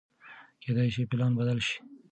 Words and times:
کېدای 0.61 0.89
شي 0.93 1.01
پلان 1.09 1.31
بدل 1.39 1.59
شي. 1.67 1.77